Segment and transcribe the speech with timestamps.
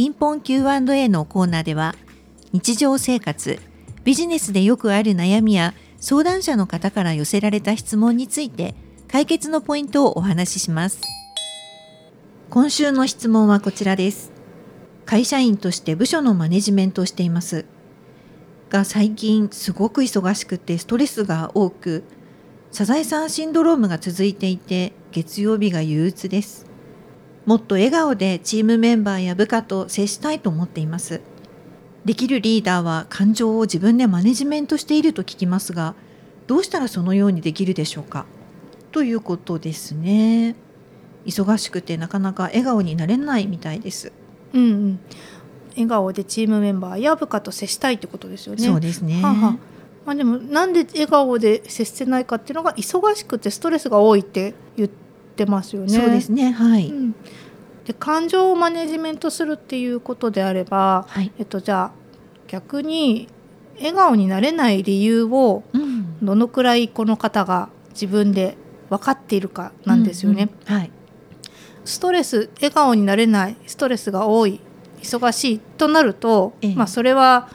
[0.00, 1.94] ピンポン Q&A のコーナーでは
[2.54, 3.58] 日常生活
[4.02, 8.74] ビジネスでよくある悩みや相談者の方から寄せられた質問について
[9.08, 11.02] 解決のポイントをお話しします。
[12.48, 14.32] 今週の質問はこちらです。
[15.04, 17.66] 会社員として部署のマネジメントをしています。
[18.70, 22.04] が最近すごく忙しくてストレスが多く
[22.72, 26.69] サザエさんシンドロームが続いていて月曜日が憂鬱です。
[27.50, 31.20] もっと笑顔でチームメンバーや部下と接したいと思っています。
[32.04, 35.96] できるリーダーは感情を自分でマネジメントしていると聞きますが
[36.46, 38.24] どうしたらそのようにできるでしょうか？
[38.92, 40.54] ということですね。
[41.26, 44.12] 忙しくてなかなか笑顔になれないみたいです。
[44.52, 45.00] うんうん。
[45.70, 48.64] 笑顔でチームメンバーや部下と接したいってことですよね。
[48.64, 49.20] そうですね。
[49.20, 49.50] はあはあ
[50.06, 55.09] まあ、でもなんで笑顔で接せないかっていうのが忙しくてストレスが多いって言って
[55.46, 55.88] ますよね。
[55.88, 56.52] そうですね。
[56.52, 57.14] はい、うん、
[57.84, 61.32] で感情をマネジメントするっていうことであれば、はい。
[61.38, 61.92] えっと、じゃあ
[62.48, 63.28] 逆に
[63.76, 66.00] 笑顔になれない理由をうん。
[66.22, 68.58] どのくらいこの方が自分で
[68.90, 70.50] 分かっているかなんですよね。
[70.68, 70.90] うんうんはい。
[71.84, 74.60] ストレス笑顔になれないストレスが多い
[75.00, 76.74] 忙しいとなると、ええ。
[76.74, 77.48] まあ、それは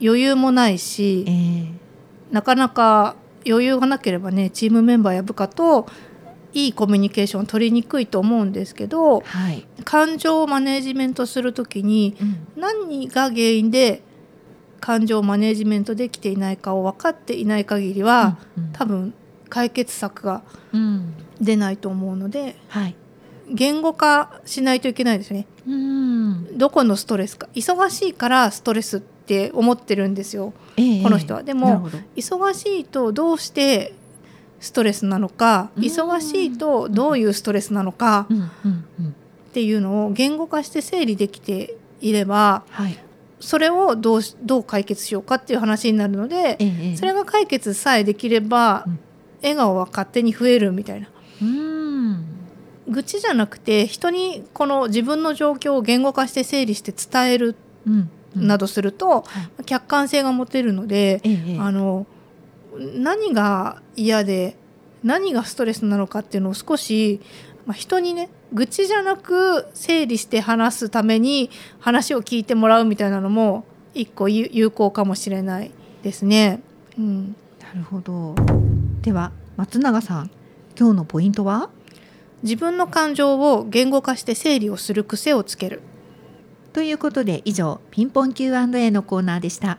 [0.00, 1.86] 余裕もないし、えー
[2.30, 5.86] なかなか余裕がなければねチームメンバーや部下と
[6.56, 12.60] いいコミュニケーションを取りにくいと思うんですけどはい、感情をマネジメントする時にうん。
[12.60, 14.00] 何が原因で
[14.80, 19.12] 感情をマネジメントできていないかを分かっていない限りは、うん多分
[19.48, 21.14] 解決策がうん。
[21.40, 22.96] 出ないと思うのではい。
[23.50, 25.46] 言語化しないといけないですね。
[25.68, 26.58] うん。
[26.58, 27.48] どこのストレスか。
[27.54, 30.54] 忙しいからストレスって思ってるんですよ。
[30.78, 31.02] ええ。
[31.02, 31.42] この人は。
[31.42, 33.94] でも忙しいとどうして
[34.60, 35.84] ストレスなのかうん。
[35.84, 42.98] 忙しいとどういうストレスなのかっていうのを言語化して整理できていればはい。
[43.38, 48.98] それをどうしどう解決しようかっていう話になるのでええそれが解決さえできればうん。
[49.42, 51.08] 笑顔は勝手に増えるみたいな。
[51.42, 52.24] うん。
[52.88, 57.54] 愚痴じゃなくて人にこの自分の状況を言語化して整理して伝える
[57.86, 58.10] うん。
[58.34, 59.64] などするとはい。
[59.64, 61.58] 客観性が持てるのでええええ。
[61.58, 62.06] あの
[62.78, 64.56] 何が嫌で
[65.04, 67.20] 何がストレスなのかっていうのを少し、
[67.66, 73.64] まあ、人にね愚痴じゃなく整理して話すために話を聞いてもらうみたいなのも
[73.94, 75.70] 一個有有効かもしれない
[76.02, 76.60] ですね。
[76.98, 78.34] うん、なるほど。
[79.02, 80.30] では松永さん
[80.78, 81.70] 今日のポイントは？
[82.42, 85.80] 自分の感情を言語化して整理をする癖をつける。
[86.72, 89.78] ということで以上ピンポン Q&A のコーナーでした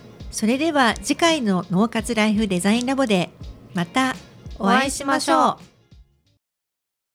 [0.31, 3.29] それでは次回の脳活ライフデザインラボで
[3.73, 4.15] また
[4.57, 5.70] お会いしましょう。